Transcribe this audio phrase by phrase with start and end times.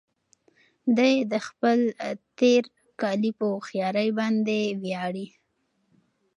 [0.97, 1.79] دی د خپل
[2.39, 5.27] تېرکالي په هوښيارۍ باندې ویاړي.